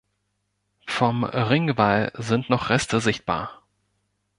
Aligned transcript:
Vom 0.87 1.23
Ringwall 1.23 2.11
sind 2.15 2.49
noch 2.49 2.71
Reste 2.71 2.99
sichtbar. 2.99 3.61